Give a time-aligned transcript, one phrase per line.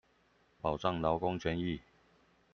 [0.61, 1.79] 保障勞工權益